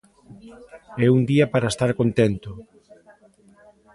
É 1.05 1.07
un 1.15 1.21
día 1.31 1.45
para 1.53 1.71
estar 1.73 1.91
contento. 1.99 2.51